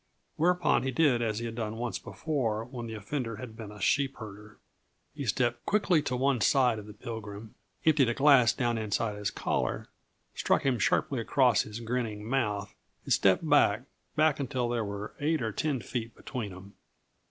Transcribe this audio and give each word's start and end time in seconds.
Whereupon 0.35 0.81
he 0.81 0.89
did 0.89 1.21
as 1.21 1.37
he 1.37 1.45
had 1.45 1.53
done 1.53 1.75
once 1.75 1.99
before 1.99 2.65
when 2.65 2.87
the 2.87 2.95
offender 2.95 3.35
had 3.35 3.55
been 3.55 3.71
a 3.71 3.79
sheepherder. 3.79 4.57
He 5.13 5.25
stepped 5.27 5.63
quickly 5.67 6.01
to 6.01 6.15
one 6.15 6.41
side 6.41 6.79
of 6.79 6.87
the 6.87 6.93
Pilgrim, 6.93 7.53
emptied 7.85 8.09
a 8.09 8.15
glass 8.15 8.51
down 8.51 8.79
inside 8.79 9.15
his 9.15 9.29
collar, 9.29 9.89
struck 10.33 10.65
him 10.65 10.79
sharply 10.79 11.19
across 11.19 11.61
his 11.61 11.81
grinning 11.81 12.27
mouth, 12.27 12.73
and 13.03 13.13
stepped 13.13 13.47
back 13.47 13.83
back 14.15 14.39
until 14.39 14.69
there 14.69 14.83
were 14.83 15.13
eight 15.19 15.39
or 15.39 15.51
ten 15.51 15.79
feet 15.81 16.15
between 16.15 16.49
them. 16.51 16.73